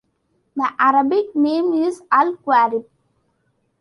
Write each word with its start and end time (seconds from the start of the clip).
The 0.55 0.67
Arabic 0.79 1.35
name 1.35 1.73
is 1.73 2.01
Al-Quwarib. 2.11 2.85